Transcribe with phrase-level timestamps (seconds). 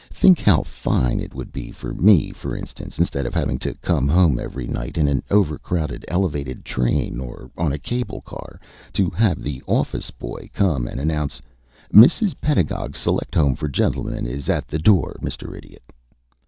[0.11, 4.07] Think how fine it would be for me, for instance, instead of having to come
[4.07, 8.59] home every night in an overcrowded elevated train or on a cable car,
[8.93, 11.39] to have the office boy come and announce,
[11.93, 12.33] 'Mrs.
[12.41, 15.55] Pedagog's Select Home for Gentlemen is at the door, Mr.
[15.55, 15.83] Idiot.'